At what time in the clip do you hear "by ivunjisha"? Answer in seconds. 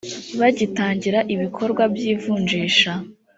1.93-2.91